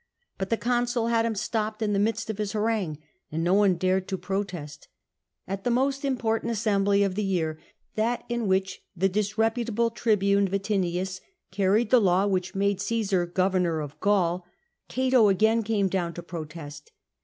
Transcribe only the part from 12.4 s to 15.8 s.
made Caesar governor of Gaul, Cato again